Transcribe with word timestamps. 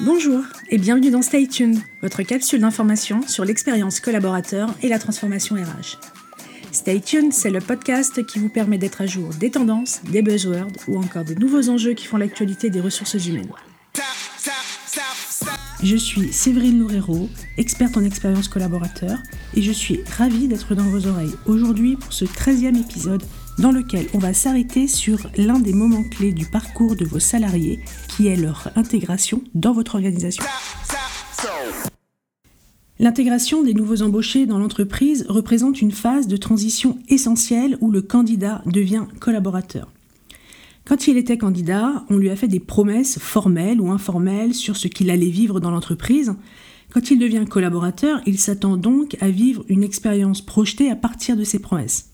Bonjour 0.00 0.44
et 0.70 0.78
bienvenue 0.78 1.10
dans 1.10 1.20
Stay 1.20 1.46
Tuned, 1.46 1.78
votre 2.00 2.22
capsule 2.22 2.60
d'information 2.60 3.20
sur 3.26 3.44
l'expérience 3.44 4.00
collaborateur 4.00 4.70
et 4.82 4.88
la 4.88 4.98
transformation 4.98 5.56
RH. 5.56 5.98
Stay 6.72 7.00
Tuned, 7.00 7.32
c'est 7.32 7.50
le 7.50 7.60
podcast 7.60 8.24
qui 8.24 8.38
vous 8.38 8.48
permet 8.48 8.78
d'être 8.78 9.02
à 9.02 9.06
jour 9.06 9.28
des 9.34 9.50
tendances, 9.50 10.00
des 10.04 10.22
buzzwords 10.22 10.70
ou 10.86 10.98
encore 10.98 11.24
des 11.24 11.34
nouveaux 11.34 11.68
enjeux 11.68 11.92
qui 11.92 12.06
font 12.06 12.16
l'actualité 12.16 12.70
des 12.70 12.80
ressources 12.80 13.26
humaines. 13.26 13.50
Je 15.82 15.96
suis 15.96 16.32
Séverine 16.32 16.80
Loureiro, 16.80 17.28
experte 17.56 17.96
en 17.96 18.04
expérience 18.04 18.48
collaborateur, 18.48 19.18
et 19.54 19.62
je 19.62 19.72
suis 19.72 20.00
ravie 20.16 20.48
d'être 20.48 20.74
dans 20.74 20.84
vos 20.84 21.06
oreilles 21.06 21.34
aujourd'hui 21.46 21.96
pour 21.96 22.12
ce 22.12 22.24
13e 22.24 22.80
épisode 22.80 23.22
dans 23.58 23.72
lequel 23.72 24.06
on 24.14 24.18
va 24.18 24.32
s'arrêter 24.32 24.86
sur 24.86 25.18
l'un 25.36 25.58
des 25.58 25.72
moments 25.72 26.04
clés 26.04 26.32
du 26.32 26.46
parcours 26.46 26.96
de 26.96 27.04
vos 27.04 27.18
salariés, 27.18 27.80
qui 28.08 28.26
est 28.26 28.36
leur 28.36 28.70
intégration 28.76 29.42
dans 29.54 29.72
votre 29.72 29.96
organisation. 29.96 30.44
L'intégration 33.00 33.62
des 33.62 33.74
nouveaux 33.74 34.02
embauchés 34.02 34.46
dans 34.46 34.58
l'entreprise 34.58 35.24
représente 35.28 35.80
une 35.80 35.92
phase 35.92 36.26
de 36.26 36.36
transition 36.36 36.98
essentielle 37.08 37.78
où 37.80 37.90
le 37.92 38.02
candidat 38.02 38.62
devient 38.66 39.04
collaborateur. 39.20 39.88
Quand 40.84 41.06
il 41.06 41.16
était 41.16 41.38
candidat, 41.38 42.04
on 42.08 42.16
lui 42.16 42.30
a 42.30 42.34
fait 42.34 42.48
des 42.48 42.60
promesses 42.60 43.18
formelles 43.18 43.80
ou 43.80 43.90
informelles 43.90 44.54
sur 44.54 44.76
ce 44.76 44.88
qu'il 44.88 45.10
allait 45.10 45.28
vivre 45.28 45.60
dans 45.60 45.70
l'entreprise. 45.70 46.34
Quand 46.90 47.10
il 47.10 47.18
devient 47.18 47.44
collaborateur, 47.48 48.20
il 48.26 48.38
s'attend 48.38 48.76
donc 48.76 49.16
à 49.20 49.28
vivre 49.28 49.64
une 49.68 49.84
expérience 49.84 50.40
projetée 50.40 50.90
à 50.90 50.96
partir 50.96 51.36
de 51.36 51.44
ces 51.44 51.58
promesses. 51.58 52.10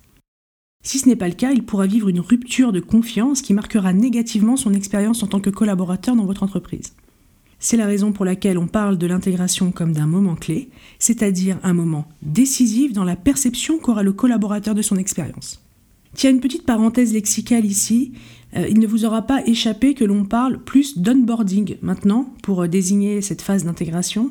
Si 0.85 0.99
ce 0.99 1.09
n'est 1.09 1.17
pas 1.17 1.29
le 1.29 1.35
cas, 1.35 1.51
il 1.51 1.65
pourra 1.65 1.87
vivre 1.87 2.11
une 2.11 2.21
rupture 2.21 2.71
de 2.71 2.79
confiance 2.79 3.41
qui 3.41 3.55
marquera 3.55 3.95
négativement 3.95 4.59
son 4.59 4.75
expérience 4.75 5.23
en 5.23 5.27
tant 5.27 5.41
que 5.41 5.49
collaborateur 5.49 6.15
dans 6.15 6.27
votre 6.27 6.43
entreprise. 6.43 6.93
C'est 7.59 7.79
la 7.79 7.87
raison 7.87 8.13
pour 8.13 8.27
laquelle 8.27 8.59
on 8.59 8.67
parle 8.67 8.99
de 8.99 9.07
l'intégration 9.07 9.73
comme 9.73 9.95
d'un 9.95 10.07
moment 10.07 10.35
clé, 10.35 10.69
c'est-à-dire 10.99 11.59
un 11.63 11.73
moment 11.73 12.07
décisif 12.21 12.93
dans 12.93 13.05
la 13.05 13.17
perception 13.17 13.79
qu'aura 13.79 14.03
le 14.03 14.13
collaborateur 14.13 14.75
de 14.75 14.83
son 14.83 14.99
expérience. 14.99 15.65
Tiens, 16.13 16.31
une 16.31 16.41
petite 16.41 16.67
parenthèse 16.67 17.15
lexicale 17.15 17.65
ici. 17.65 18.13
Euh, 18.55 18.69
il 18.69 18.79
ne 18.79 18.87
vous 18.87 19.07
aura 19.07 19.23
pas 19.23 19.45
échappé 19.47 19.95
que 19.95 20.05
l'on 20.05 20.27
parle 20.27 20.63
plus 20.63 20.99
d'onboarding 20.99 21.77
maintenant 21.81 22.35
pour 22.43 22.63
euh, 22.63 22.69
désigner 22.69 23.23
cette 23.23 23.41
phase 23.41 23.65
d'intégration. 23.65 24.31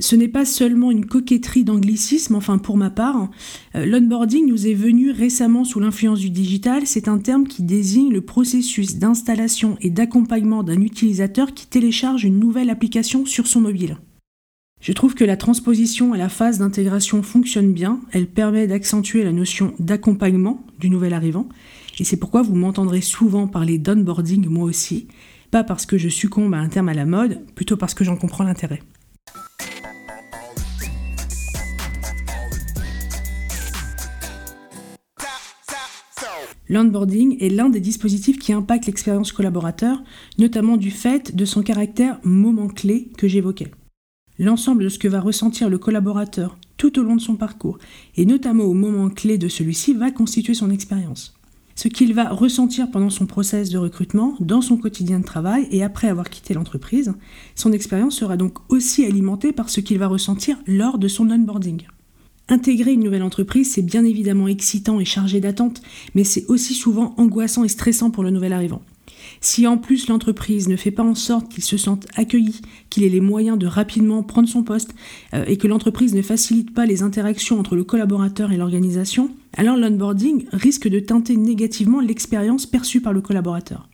Ce 0.00 0.16
n'est 0.16 0.28
pas 0.28 0.44
seulement 0.44 0.90
une 0.90 1.06
coquetterie 1.06 1.62
d'anglicisme, 1.62 2.34
enfin 2.34 2.58
pour 2.58 2.76
ma 2.76 2.90
part. 2.90 3.30
Euh, 3.76 3.86
l'onboarding 3.86 4.46
nous 4.48 4.66
est 4.66 4.74
venu 4.74 5.12
récemment 5.12 5.64
sous 5.64 5.78
l'influence 5.78 6.18
du 6.18 6.30
digital. 6.30 6.82
C'est 6.86 7.08
un 7.08 7.18
terme 7.18 7.46
qui 7.46 7.62
désigne 7.62 8.12
le 8.12 8.20
processus 8.20 8.96
d'installation 8.96 9.76
et 9.80 9.90
d'accompagnement 9.90 10.64
d'un 10.64 10.80
utilisateur 10.80 11.54
qui 11.54 11.66
télécharge 11.66 12.24
une 12.24 12.40
nouvelle 12.40 12.70
application 12.70 13.26
sur 13.26 13.46
son 13.46 13.60
mobile. 13.60 13.98
Je 14.80 14.92
trouve 14.92 15.14
que 15.14 15.24
la 15.24 15.36
transposition 15.36 16.12
à 16.12 16.18
la 16.18 16.28
phase 16.28 16.58
d'intégration 16.58 17.22
fonctionne 17.22 17.72
bien. 17.72 18.00
Elle 18.12 18.26
permet 18.26 18.66
d'accentuer 18.66 19.24
la 19.24 19.32
notion 19.32 19.72
d'accompagnement 19.78 20.64
du 20.78 20.90
nouvel 20.90 21.14
arrivant. 21.14 21.48
Et 21.98 22.04
c'est 22.04 22.18
pourquoi 22.18 22.42
vous 22.42 22.56
m'entendrez 22.56 23.00
souvent 23.00 23.46
parler 23.46 23.78
d'onboarding 23.78 24.46
moi 24.48 24.64
aussi. 24.64 25.06
Pas 25.50 25.64
parce 25.64 25.86
que 25.86 25.96
je 25.96 26.08
succombe 26.08 26.54
à 26.54 26.58
un 26.58 26.68
terme 26.68 26.88
à 26.88 26.94
la 26.94 27.06
mode, 27.06 27.40
plutôt 27.54 27.76
parce 27.76 27.94
que 27.94 28.04
j'en 28.04 28.16
comprends 28.16 28.44
l'intérêt. 28.44 28.82
L'onboarding 36.68 37.36
est 37.40 37.48
l'un 37.48 37.68
des 37.68 37.80
dispositifs 37.80 38.38
qui 38.38 38.52
impactent 38.52 38.86
l'expérience 38.86 39.32
collaborateur, 39.32 40.02
notamment 40.38 40.76
du 40.76 40.90
fait 40.90 41.34
de 41.34 41.44
son 41.44 41.62
caractère 41.62 42.18
moment 42.24 42.68
clé 42.68 43.10
que 43.16 43.28
j'évoquais. 43.28 43.70
L'ensemble 44.38 44.84
de 44.84 44.88
ce 44.88 44.98
que 44.98 45.08
va 45.08 45.20
ressentir 45.20 45.70
le 45.70 45.78
collaborateur 45.78 46.58
tout 46.76 46.98
au 46.98 47.02
long 47.02 47.16
de 47.16 47.20
son 47.20 47.36
parcours, 47.36 47.78
et 48.16 48.26
notamment 48.26 48.64
au 48.64 48.74
moment 48.74 49.08
clé 49.08 49.38
de 49.38 49.48
celui-ci, 49.48 49.94
va 49.94 50.10
constituer 50.10 50.54
son 50.54 50.70
expérience. 50.70 51.34
Ce 51.74 51.88
qu'il 51.88 52.14
va 52.14 52.30
ressentir 52.30 52.90
pendant 52.90 53.10
son 53.10 53.26
process 53.26 53.70
de 53.70 53.78
recrutement, 53.78 54.34
dans 54.40 54.62
son 54.62 54.76
quotidien 54.76 55.20
de 55.20 55.24
travail 55.24 55.68
et 55.70 55.82
après 55.82 56.08
avoir 56.08 56.30
quitté 56.30 56.54
l'entreprise, 56.54 57.12
son 57.54 57.72
expérience 57.72 58.16
sera 58.16 58.36
donc 58.36 58.58
aussi 58.70 59.04
alimentée 59.04 59.52
par 59.52 59.68
ce 59.70 59.80
qu'il 59.80 59.98
va 59.98 60.06
ressentir 60.06 60.58
lors 60.66 60.98
de 60.98 61.08
son 61.08 61.30
onboarding. 61.30 61.82
Intégrer 62.48 62.92
une 62.92 63.02
nouvelle 63.02 63.24
entreprise, 63.24 63.72
c'est 63.72 63.82
bien 63.82 64.04
évidemment 64.04 64.46
excitant 64.46 65.00
et 65.00 65.04
chargé 65.04 65.40
d'attentes, 65.40 65.82
mais 66.14 66.22
c'est 66.22 66.46
aussi 66.48 66.74
souvent 66.74 67.14
angoissant 67.16 67.64
et 67.64 67.68
stressant 67.68 68.10
pour 68.10 68.22
le 68.22 68.30
nouvel 68.30 68.52
arrivant. 68.52 68.82
Si 69.40 69.66
en 69.66 69.78
plus 69.78 70.08
l'entreprise 70.08 70.68
ne 70.68 70.76
fait 70.76 70.92
pas 70.92 71.02
en 71.02 71.16
sorte 71.16 71.48
qu'il 71.48 71.64
se 71.64 71.76
sente 71.76 72.06
accueilli, 72.14 72.60
qu'il 72.88 73.02
ait 73.02 73.08
les 73.08 73.20
moyens 73.20 73.58
de 73.58 73.66
rapidement 73.66 74.22
prendre 74.22 74.48
son 74.48 74.62
poste, 74.62 74.94
euh, 75.34 75.44
et 75.48 75.56
que 75.56 75.66
l'entreprise 75.66 76.14
ne 76.14 76.22
facilite 76.22 76.72
pas 76.72 76.86
les 76.86 77.02
interactions 77.02 77.58
entre 77.58 77.74
le 77.74 77.82
collaborateur 77.82 78.52
et 78.52 78.56
l'organisation, 78.56 79.30
alors 79.56 79.76
l'onboarding 79.76 80.46
risque 80.52 80.88
de 80.88 81.00
teinter 81.00 81.36
négativement 81.36 82.00
l'expérience 82.00 82.66
perçue 82.66 83.00
par 83.00 83.12
le 83.12 83.20
collaborateur. 83.20 83.88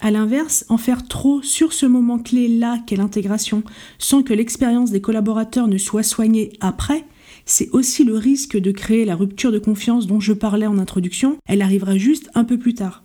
A 0.00 0.10
l'inverse, 0.10 0.64
en 0.68 0.78
faire 0.78 1.06
trop 1.06 1.42
sur 1.42 1.72
ce 1.72 1.86
moment 1.86 2.18
clé-là 2.18 2.82
qu'est 2.86 2.96
l'intégration, 2.96 3.62
sans 3.98 4.22
que 4.22 4.32
l'expérience 4.32 4.90
des 4.90 5.00
collaborateurs 5.00 5.68
ne 5.68 5.78
soit 5.78 6.02
soignée 6.02 6.52
après, 6.60 7.04
c'est 7.44 7.70
aussi 7.70 8.04
le 8.04 8.16
risque 8.16 8.56
de 8.56 8.70
créer 8.70 9.04
la 9.04 9.16
rupture 9.16 9.52
de 9.52 9.58
confiance 9.58 10.06
dont 10.06 10.20
je 10.20 10.32
parlais 10.32 10.66
en 10.66 10.78
introduction, 10.78 11.38
elle 11.46 11.62
arrivera 11.62 11.96
juste 11.96 12.30
un 12.34 12.44
peu 12.44 12.58
plus 12.58 12.74
tard. 12.74 13.02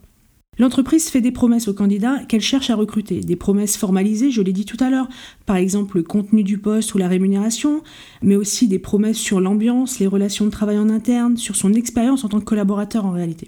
L'entreprise 0.59 1.09
fait 1.09 1.21
des 1.21 1.31
promesses 1.31 1.67
aux 1.67 1.73
candidats 1.73 2.23
qu'elle 2.27 2.41
cherche 2.41 2.71
à 2.71 2.75
recruter, 2.75 3.19
des 3.19 3.35
promesses 3.35 3.77
formalisées, 3.77 4.31
je 4.31 4.41
l'ai 4.41 4.53
dit 4.53 4.65
tout 4.65 4.77
à 4.79 4.89
l'heure, 4.89 5.07
par 5.45 5.55
exemple 5.55 5.97
le 5.97 6.03
contenu 6.03 6.43
du 6.43 6.57
poste 6.57 6.95
ou 6.95 6.97
la 6.97 7.07
rémunération, 7.07 7.83
mais 8.23 8.35
aussi 8.35 8.67
des 8.67 8.79
promesses 8.79 9.19
sur 9.19 9.39
l'ambiance, 9.39 9.99
les 9.99 10.07
relations 10.07 10.45
de 10.45 10.51
travail 10.51 10.79
en 10.79 10.89
interne, 10.89 11.37
sur 11.37 11.55
son 11.55 11.73
expérience 11.73 12.23
en 12.23 12.29
tant 12.29 12.39
que 12.39 12.45
collaborateur 12.45 13.05
en 13.05 13.11
réalité. 13.11 13.47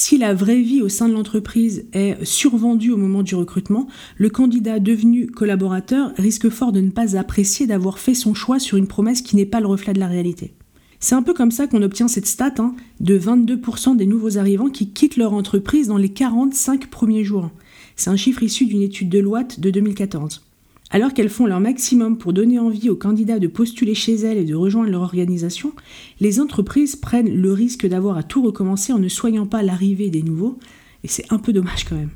Si 0.00 0.16
la 0.16 0.32
vraie 0.32 0.60
vie 0.60 0.80
au 0.80 0.88
sein 0.88 1.08
de 1.08 1.12
l'entreprise 1.12 1.86
est 1.92 2.24
survendue 2.24 2.92
au 2.92 2.96
moment 2.96 3.24
du 3.24 3.34
recrutement, 3.34 3.88
le 4.16 4.30
candidat 4.30 4.78
devenu 4.78 5.26
collaborateur 5.26 6.12
risque 6.16 6.50
fort 6.50 6.70
de 6.70 6.80
ne 6.80 6.92
pas 6.92 7.16
apprécier 7.16 7.66
d'avoir 7.66 7.98
fait 7.98 8.14
son 8.14 8.32
choix 8.32 8.60
sur 8.60 8.76
une 8.76 8.86
promesse 8.86 9.22
qui 9.22 9.34
n'est 9.34 9.44
pas 9.44 9.58
le 9.58 9.66
reflet 9.66 9.94
de 9.94 9.98
la 9.98 10.06
réalité. 10.06 10.54
C'est 11.00 11.16
un 11.16 11.22
peu 11.24 11.34
comme 11.34 11.50
ça 11.50 11.66
qu'on 11.66 11.82
obtient 11.82 12.06
cette 12.06 12.28
stat 12.28 12.54
hein, 12.58 12.76
de 13.00 13.18
22% 13.18 13.96
des 13.96 14.06
nouveaux 14.06 14.38
arrivants 14.38 14.70
qui 14.70 14.92
quittent 14.92 15.16
leur 15.16 15.32
entreprise 15.32 15.88
dans 15.88 15.96
les 15.96 16.10
45 16.10 16.86
premiers 16.86 17.24
jours. 17.24 17.50
C'est 17.96 18.10
un 18.10 18.16
chiffre 18.16 18.44
issu 18.44 18.66
d'une 18.66 18.82
étude 18.82 19.08
de 19.08 19.18
Deloitte 19.18 19.58
de 19.58 19.70
2014. 19.70 20.47
Alors 20.90 21.12
qu'elles 21.12 21.28
font 21.28 21.46
leur 21.46 21.60
maximum 21.60 22.16
pour 22.16 22.32
donner 22.32 22.58
envie 22.58 22.88
aux 22.88 22.96
candidats 22.96 23.38
de 23.38 23.46
postuler 23.46 23.94
chez 23.94 24.14
elles 24.14 24.38
et 24.38 24.44
de 24.44 24.54
rejoindre 24.54 24.90
leur 24.90 25.02
organisation, 25.02 25.72
les 26.20 26.40
entreprises 26.40 26.96
prennent 26.96 27.34
le 27.34 27.52
risque 27.52 27.86
d'avoir 27.86 28.16
à 28.16 28.22
tout 28.22 28.42
recommencer 28.42 28.92
en 28.92 28.98
ne 28.98 29.08
soignant 29.08 29.46
pas 29.46 29.62
l'arrivée 29.62 30.08
des 30.08 30.22
nouveaux, 30.22 30.58
et 31.04 31.08
c'est 31.08 31.30
un 31.30 31.38
peu 31.38 31.52
dommage 31.52 31.84
quand 31.84 31.96
même. 31.96 32.10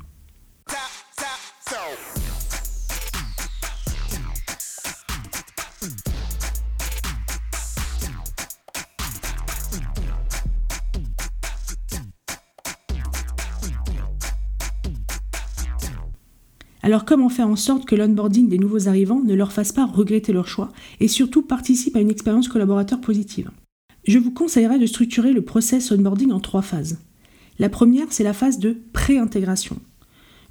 Alors 16.85 17.05
comment 17.05 17.29
faire 17.29 17.47
en 17.47 17.55
sorte 17.55 17.85
que 17.85 17.95
l'onboarding 17.95 18.49
des 18.49 18.57
nouveaux 18.57 18.89
arrivants 18.89 19.21
ne 19.21 19.33
leur 19.33 19.53
fasse 19.53 19.71
pas 19.71 19.85
regretter 19.85 20.33
leur 20.33 20.49
choix 20.49 20.69
et 20.99 21.07
surtout 21.07 21.41
participe 21.41 21.95
à 21.95 22.01
une 22.01 22.11
expérience 22.11 22.49
collaborateur 22.49 22.99
positive? 22.99 23.51
Je 24.05 24.19
vous 24.19 24.31
conseillerais 24.31 24.79
de 24.79 24.85
structurer 24.85 25.31
le 25.31 25.43
process 25.43 25.93
onboarding 25.93 26.33
en 26.33 26.41
trois 26.41 26.61
phases. 26.61 26.99
La 27.57 27.69
première, 27.69 28.07
c'est 28.09 28.25
la 28.25 28.33
phase 28.33 28.59
de 28.59 28.75
pré-intégration. 28.91 29.77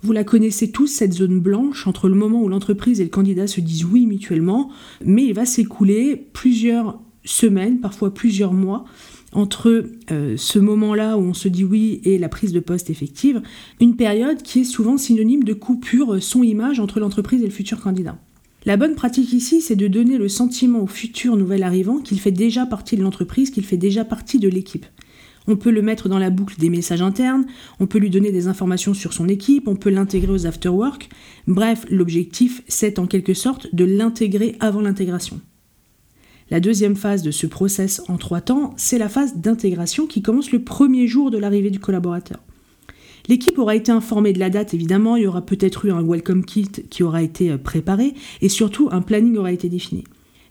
Vous 0.01 0.13
la 0.13 0.25
connaissez 0.25 0.73
tous, 0.73 0.87
cette 0.87 1.13
zone 1.13 1.39
blanche 1.39 1.87
entre 1.87 2.09
le 2.09 2.15
moment 2.15 2.43
où 2.43 2.49
l'entreprise 2.49 3.03
et 3.03 3.05
le 3.05 3.11
candidat 3.11 3.47
se 3.47 3.61
disent 3.61 3.85
oui 3.85 4.07
mutuellement, 4.07 4.71
mais 5.05 5.25
il 5.25 5.35
va 5.35 5.45
s'écouler 5.45 6.17
plusieurs 6.33 6.99
semaines, 7.25 7.81
parfois 7.81 8.15
plusieurs 8.15 8.55
mois, 8.55 8.85
entre 9.33 9.87
euh, 10.11 10.37
ce 10.37 10.59
moment-là 10.59 11.17
où 11.17 11.23
on 11.23 11.35
se 11.35 11.49
dit 11.49 11.65
oui 11.65 12.01
et 12.05 12.19
la 12.19 12.29
prise 12.29 12.53
de 12.53 12.61
poste 12.61 12.91
effective, 12.91 13.43
une 13.81 13.97
période 13.97 14.43
qui 14.43 14.61
est 14.61 14.65
souvent 14.65 14.97
synonyme 14.97 15.45
de 15.45 15.55
coupure 15.55 16.23
son-image 16.23 16.81
entre 16.81 17.01
l'entreprise 17.01 17.43
et 17.43 17.47
le 17.47 17.53
futur 17.53 17.81
candidat. 17.81 18.19
La 18.65 18.77
bonne 18.77 18.95
pratique 18.95 19.33
ici, 19.33 19.61
c'est 19.61 19.75
de 19.75 19.89
donner 19.89 20.19
le 20.19 20.29
sentiment 20.29 20.83
au 20.83 20.87
futur 20.87 21.37
nouvel 21.37 21.65
arrivant 21.65 21.99
qu'il 21.99 22.21
fait 22.21 22.31
déjà 22.31 22.65
partie 22.65 22.97
de 22.97 23.03
l'entreprise, 23.03 23.51
qu'il 23.51 23.65
fait 23.65 23.77
déjà 23.77 24.05
partie 24.05 24.39
de 24.39 24.49
l'équipe. 24.49 24.87
On 25.49 25.57
peut 25.57 25.73
le 25.73 25.83
mettre 25.83 26.09
dans 26.09 26.21
la 26.21 26.31
boucle 26.31 26.57
des 26.59 26.71
messages 26.71 27.03
internes, 27.03 27.45
on 27.81 27.89
peut 27.89 27.99
lui 27.99 28.11
donner 28.11 28.31
des 28.31 28.47
informations 28.47 28.95
sur 28.95 29.13
son 29.13 29.29
équipe, 29.29 29.67
on 29.67 29.75
peut 29.75 29.91
l'intégrer 29.91 30.33
aux 30.33 30.47
afterwork. 30.47 31.09
Bref, 31.49 31.85
l'objectif, 31.91 32.63
c'est 32.69 33.01
en 33.01 33.09
quelque 33.09 33.35
sorte 33.35 33.75
de 33.75 33.85
l'intégrer 33.85 34.55
avant 34.61 34.81
l'intégration. 34.81 35.41
La 36.53 36.61
deuxième 36.61 36.97
phase 36.97 37.23
de 37.23 37.31
ce 37.31 37.47
process 37.47 38.03
en 38.09 38.19
trois 38.19 38.43
temps, 38.43 38.75
c'est 38.77 38.99
la 38.99 39.09
phase 39.09 39.39
d'intégration 39.39 40.07
qui 40.07 40.21
commence 40.21 40.53
le 40.53 40.63
premier 40.63 41.07
jour 41.07 41.31
de 41.31 41.39
l'arrivée 41.39 41.71
du 41.71 41.79
collaborateur. 41.79 42.41
L'équipe 43.27 43.59
aura 43.59 43.75
été 43.75 43.91
informée 43.91 44.35
de 44.35 44.39
la 44.39 44.51
date, 44.51 44.75
évidemment, 44.75 45.17
il 45.17 45.23
y 45.23 45.27
aura 45.27 45.47
peut-être 45.47 45.87
eu 45.87 45.93
un 45.93 46.07
welcome 46.07 46.45
kit 46.45 46.69
qui 46.91 47.03
aura 47.03 47.23
été 47.23 47.53
euh, 47.53 47.57
préparé, 47.57 48.13
et 48.43 48.51
surtout 48.51 48.91
un 48.93 49.01
planning 49.01 49.39
aura 49.39 49.51
été 49.51 49.71
défini. 49.71 50.05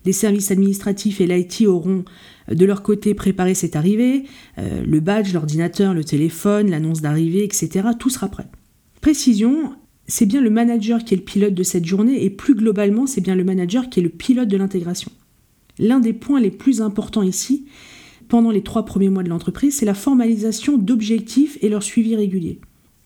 Les 0.03 0.11
services 0.11 0.49
administratifs 0.49 1.21
et 1.21 1.27
l'IT 1.27 1.67
auront 1.67 2.03
euh, 2.49 2.55
de 2.55 2.65
leur 2.65 2.81
côté 2.81 3.13
préparé 3.13 3.53
cette 3.53 3.75
arrivée, 3.75 4.23
euh, 4.57 4.81
le 4.83 4.99
badge, 5.01 5.31
l'ordinateur, 5.33 5.93
le 5.93 6.03
téléphone, 6.03 6.71
l'annonce 6.71 7.01
d'arrivée, 7.01 7.43
etc. 7.43 7.89
Tout 7.99 8.09
sera 8.09 8.27
prêt. 8.27 8.47
Précision, 9.01 9.73
c'est 10.07 10.25
bien 10.25 10.41
le 10.41 10.49
manager 10.49 11.05
qui 11.05 11.13
est 11.13 11.17
le 11.17 11.23
pilote 11.23 11.53
de 11.53 11.61
cette 11.61 11.85
journée 11.85 12.23
et 12.23 12.31
plus 12.31 12.55
globalement, 12.55 13.05
c'est 13.05 13.21
bien 13.21 13.35
le 13.35 13.43
manager 13.43 13.87
qui 13.87 13.99
est 13.99 14.03
le 14.03 14.09
pilote 14.09 14.47
de 14.47 14.57
l'intégration. 14.57 15.11
L'un 15.81 15.99
des 15.99 16.13
points 16.13 16.39
les 16.39 16.51
plus 16.51 16.79
importants 16.79 17.23
ici, 17.23 17.65
pendant 18.29 18.51
les 18.51 18.61
trois 18.61 18.85
premiers 18.85 19.09
mois 19.09 19.23
de 19.23 19.29
l'entreprise, 19.29 19.75
c'est 19.75 19.85
la 19.85 19.95
formalisation 19.95 20.77
d'objectifs 20.77 21.57
et 21.61 21.69
leur 21.69 21.83
suivi 21.83 22.15
régulier. 22.15 22.61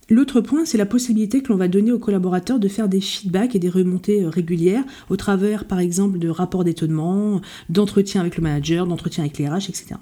L'autre 0.09 0.39
point, 0.41 0.65
c'est 0.65 0.77
la 0.77 0.85
possibilité 0.85 1.41
que 1.41 1.51
l'on 1.51 1.57
va 1.57 1.67
donner 1.67 1.91
aux 1.91 1.99
collaborateurs 1.99 2.59
de 2.59 2.67
faire 2.67 2.89
des 2.89 3.01
feedbacks 3.01 3.55
et 3.55 3.59
des 3.59 3.69
remontées 3.69 4.23
euh, 4.23 4.29
régulières 4.29 4.83
au 5.09 5.15
travers, 5.15 5.65
par 5.65 5.79
exemple, 5.79 6.19
de 6.19 6.29
rapports 6.29 6.63
d'étonnement, 6.63 7.41
d'entretiens 7.69 8.21
avec 8.21 8.37
le 8.37 8.43
manager, 8.43 8.85
d'entretiens 8.85 9.23
avec 9.23 9.39
les 9.39 9.47
RH, 9.47 9.69
etc. 9.69 9.95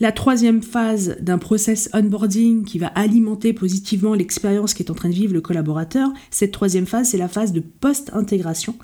La 0.00 0.10
troisième 0.10 0.62
phase 0.62 1.18
d'un 1.20 1.36
process 1.38 1.90
onboarding 1.92 2.64
qui 2.64 2.78
va 2.78 2.86
alimenter 2.88 3.52
positivement 3.52 4.14
l'expérience 4.14 4.72
qu'est 4.72 4.90
en 4.90 4.94
train 4.94 5.10
de 5.10 5.14
vivre 5.14 5.34
le 5.34 5.42
collaborateur, 5.42 6.10
cette 6.30 6.52
troisième 6.52 6.86
phase, 6.86 7.10
c'est 7.10 7.18
la 7.18 7.28
phase 7.28 7.52
de 7.52 7.60
post-intégration, 7.60 8.74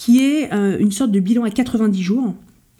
qui 0.00 0.24
est 0.24 0.50
euh, 0.54 0.78
une 0.80 0.92
sorte 0.92 1.10
de 1.10 1.20
bilan 1.20 1.44
à 1.44 1.50
90 1.50 2.02
jours 2.02 2.34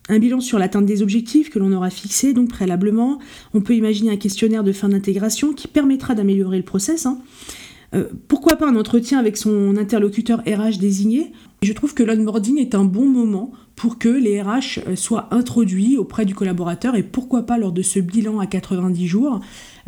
un 0.08 0.19
bilan 0.19 0.40
sur 0.40 0.58
l'atteinte 0.58 0.87
des 0.87 1.02
objectifs 1.02 1.50
que 1.50 1.58
l'on 1.58 1.70
aura 1.70 1.90
fixés, 1.90 2.32
donc 2.32 2.49
préalablement. 2.49 3.20
On 3.55 3.61
peut 3.61 3.76
imaginer 3.76 4.11
un 4.11 4.17
questionnaire 4.17 4.64
de 4.64 4.72
fin 4.72 4.88
d'intégration 4.88 5.52
qui 5.52 5.69
permettra 5.69 6.17
d'améliorer 6.17 6.56
le 6.56 6.64
process. 6.64 7.06
Hein. 7.06 7.20
Euh, 7.94 8.08
pourquoi 8.26 8.56
pas 8.56 8.69
un 8.69 8.75
entretien 8.75 9.19
avec 9.19 9.37
son 9.37 9.76
interlocuteur 9.76 10.40
RH 10.40 10.78
désigné? 10.81 11.32
Je 11.62 11.72
trouve 11.75 11.93
que 11.94 12.02
l'onboarding 12.02 12.58
est 12.58 12.75
un 12.75 12.84
bon 12.84 13.06
moment 13.06 13.52
pour 13.76 13.99
que 13.99 14.08
les 14.08 14.40
RH 14.40 14.81
euh, 14.88 14.96
soient 14.96 15.28
introduits 15.31 15.96
auprès 15.99 16.25
du 16.25 16.34
collaborateur 16.34 16.96
et 16.96 17.02
pourquoi 17.02 17.44
pas 17.44 17.58
lors 17.58 17.73
de 17.73 17.82
ce 17.82 18.00
bilan 18.00 18.40
à 18.40 18.46
90 18.46 19.06
jours 19.06 19.40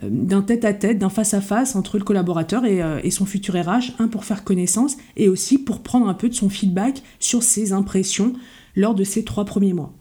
d'un 0.03 0.43
tête-à-tête, 0.43 0.99
d'un 0.99 1.09
face-à-face 1.09 1.77
entre 1.77 1.99
le 1.99 2.05
collaborateur 2.05 2.65
et, 2.65 2.81
et, 3.03 3.11
son 3.11 3.27
futur 3.27 3.55
RH, 3.55 3.93
un 3.99 4.09
pour 4.09 4.25
faire 4.25 4.45
connaissance 4.45 4.97
et 5.17 5.29
aussi 5.29 5.59
pour 5.59 5.83
prendre 5.83 6.09
un 6.09 6.15
peu 6.15 6.29
de 6.29 6.35
son 6.35 6.49
feedback 6.49 7.03
sur 7.21 7.43
ses 7.43 7.73
impressions 7.73 8.33
lors 8.77 8.95
de 8.95 9.05
ces 9.05 9.25
trois 9.25 9.45
premiers 9.45 9.73
mois. 9.75 9.95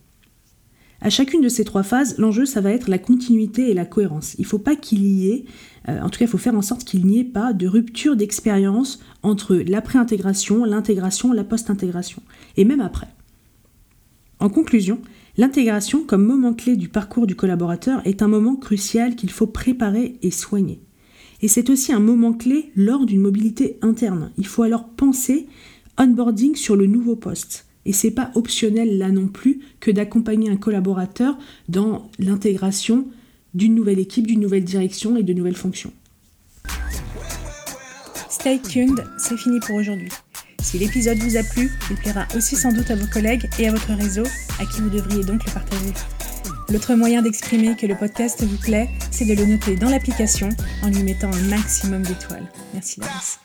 À 1.03 1.09
chacune 1.09 1.41
de 1.41 1.49
ces 1.49 1.65
trois 1.65 1.81
phases, 1.81 2.19
l'enjeu, 2.19 2.45
ça 2.45 2.61
va 2.61 2.71
être 2.71 2.87
la 2.87 2.99
continuité 2.99 3.71
et 3.71 3.73
la 3.73 3.85
cohérence. 3.85 4.35
Il 4.37 4.41
ne 4.41 4.47
faut 4.47 4.59
pas 4.59 4.75
qu'il 4.75 5.03
y 5.03 5.31
ait, 5.31 5.45
euh, 5.89 5.99
en 5.99 6.09
tout 6.09 6.19
cas, 6.19 6.25
il 6.25 6.27
faut 6.27 6.37
faire 6.37 6.53
en 6.53 6.61
sorte 6.61 6.83
qu'il 6.83 7.07
n'y 7.07 7.19
ait 7.19 7.23
pas 7.23 7.53
de 7.53 7.67
rupture 7.67 8.15
d'expérience 8.15 8.99
entre 9.23 9.55
l'après-intégration, 9.55 10.63
l'intégration, 10.63 11.33
la 11.33 11.43
post-intégration, 11.43 12.21
et 12.55 12.65
même 12.65 12.81
après. 12.81 13.07
En 14.39 14.49
conclusion, 14.49 14.99
l'intégration 15.41 16.03
comme 16.03 16.23
moment 16.23 16.53
clé 16.53 16.75
du 16.75 16.87
parcours 16.87 17.25
du 17.25 17.35
collaborateur 17.35 17.99
est 18.05 18.21
un 18.21 18.27
moment 18.27 18.55
crucial 18.55 19.15
qu'il 19.15 19.31
faut 19.31 19.47
préparer 19.47 20.19
et 20.21 20.29
soigner. 20.29 20.79
Et 21.41 21.47
c'est 21.47 21.71
aussi 21.71 21.91
un 21.91 21.99
moment 21.99 22.33
clé 22.33 22.71
lors 22.75 23.07
d'une 23.07 23.21
mobilité 23.21 23.79
interne. 23.81 24.31
Il 24.37 24.45
faut 24.45 24.61
alors 24.61 24.87
penser 24.87 25.47
onboarding 25.97 26.55
sur 26.55 26.75
le 26.75 26.85
nouveau 26.85 27.15
poste 27.15 27.65
et 27.87 27.91
c'est 27.91 28.11
pas 28.11 28.29
optionnel 28.35 28.99
là 28.99 29.09
non 29.09 29.27
plus 29.27 29.61
que 29.79 29.89
d'accompagner 29.89 30.51
un 30.51 30.57
collaborateur 30.57 31.39
dans 31.69 32.11
l'intégration 32.19 33.07
d'une 33.55 33.73
nouvelle 33.73 33.97
équipe, 33.97 34.27
d'une 34.27 34.41
nouvelle 34.41 34.63
direction 34.63 35.17
et 35.17 35.23
de 35.23 35.33
nouvelles 35.33 35.55
fonctions. 35.55 35.91
Stay 38.29 38.59
tuned, 38.59 39.03
c'est 39.17 39.37
fini 39.37 39.59
pour 39.59 39.75
aujourd'hui. 39.75 40.09
Si 40.61 40.77
l'épisode 40.77 41.17
vous 41.17 41.37
a 41.37 41.43
plu, 41.43 41.71
il 41.89 41.95
plaira 41.97 42.27
aussi 42.35 42.55
sans 42.55 42.71
doute 42.71 42.89
à 42.91 42.95
vos 42.95 43.07
collègues 43.07 43.49
et 43.59 43.67
à 43.67 43.71
votre 43.71 43.93
réseau, 43.93 44.23
à 44.59 44.65
qui 44.65 44.81
vous 44.81 44.89
devriez 44.89 45.23
donc 45.23 45.43
le 45.45 45.51
partager. 45.51 45.93
L'autre 46.69 46.95
moyen 46.95 47.21
d'exprimer 47.21 47.75
que 47.75 47.85
le 47.85 47.97
podcast 47.97 48.43
vous 48.43 48.57
plaît, 48.57 48.89
c'est 49.09 49.25
de 49.25 49.33
le 49.33 49.45
noter 49.45 49.75
dans 49.75 49.89
l'application 49.89 50.49
en 50.83 50.87
lui 50.87 51.03
mettant 51.03 51.31
un 51.31 51.41
maximum 51.49 52.03
d'étoiles. 52.03 52.47
Merci 52.73 52.99
d'avance. 52.99 53.39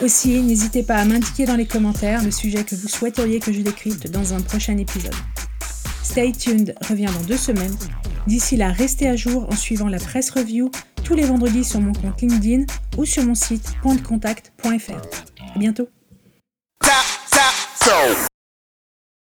Aussi, 0.00 0.40
n'hésitez 0.40 0.82
pas 0.82 0.96
à 0.96 1.04
m'indiquer 1.04 1.44
dans 1.44 1.56
les 1.56 1.66
commentaires 1.66 2.22
le 2.22 2.30
sujet 2.30 2.64
que 2.64 2.74
vous 2.74 2.88
souhaiteriez 2.88 3.40
que 3.40 3.52
je 3.52 3.62
décrypte 3.62 4.08
dans 4.10 4.34
un 4.34 4.40
prochain 4.40 4.76
épisode. 4.76 5.14
Stay 6.02 6.32
tuned 6.32 6.74
revient 6.88 7.06
dans 7.12 7.26
deux 7.26 7.36
semaines. 7.36 7.76
D'ici 8.26 8.56
là, 8.56 8.70
restez 8.70 9.08
à 9.08 9.16
jour 9.16 9.48
en 9.50 9.56
suivant 9.56 9.88
la 9.88 9.98
presse 9.98 10.30
review 10.30 10.70
tous 11.02 11.14
les 11.14 11.24
vendredis 11.24 11.64
sur 11.64 11.80
mon 11.80 11.92
compte 11.92 12.20
LinkedIn 12.20 12.64
ou 12.96 13.04
sur 13.04 13.24
mon 13.24 13.34
site 13.34 13.74
pointdecontact.fr. 13.82 15.00
À 15.54 15.58
bientôt. 15.58 15.88
So. 17.86 18.35